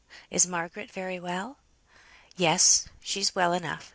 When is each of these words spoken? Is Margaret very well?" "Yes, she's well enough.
Is 0.31 0.47
Margaret 0.47 0.89
very 0.89 1.19
well?" 1.19 1.59
"Yes, 2.35 2.87
she's 3.03 3.35
well 3.35 3.53
enough. 3.53 3.89